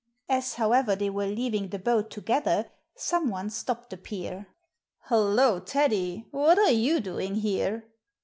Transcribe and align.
As, 0.27 0.55
however, 0.55 0.95
they 0.95 1.11
were 1.11 1.27
leaving 1.27 1.67
the 1.69 1.77
boat 1.77 2.09
together 2.09 2.71
someone 2.95 3.51
stopped 3.51 3.91
the 3.91 3.97
peer." 3.97 4.47
Hollo, 5.09 5.59
Teddy! 5.59 6.25
What 6.31 6.57
are 6.57 6.71
you 6.71 6.99
doing 6.99 7.35
here 7.35 7.85